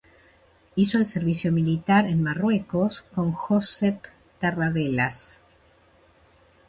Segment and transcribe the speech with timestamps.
[0.73, 4.01] Hizo el servicio militar en Marruecos con Josep
[4.39, 5.37] Tarradellas.